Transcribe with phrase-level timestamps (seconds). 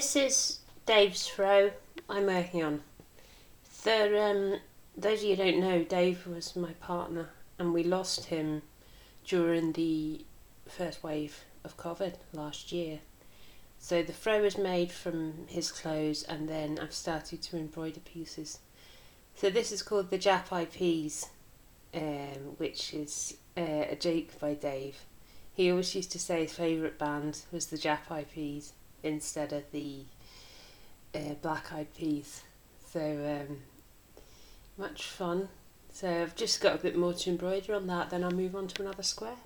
[0.00, 1.72] This is Dave's throw
[2.08, 2.80] I'm working on.
[3.64, 4.58] For um,
[4.96, 7.28] those of you don't know, Dave was my partner
[7.58, 8.62] and we lost him
[9.26, 10.24] during the
[10.66, 13.00] first wave of COVID last year.
[13.78, 18.60] So the throw was made from his clothes and then I've started to embroider pieces.
[19.34, 21.26] So this is called the Jap Eyed Peas,
[21.92, 24.96] um, which is uh, a joke by Dave.
[25.52, 28.72] He always used to say his favourite band was the Jap Eyed Peas
[29.02, 30.04] instead of the
[31.14, 32.42] uh, Black Eyed Peas.
[32.92, 33.00] So
[33.50, 33.58] um,
[34.76, 35.48] much fun.
[35.92, 38.68] So I've just got a bit more to embroider on that, then I'll move on
[38.68, 39.36] to another square.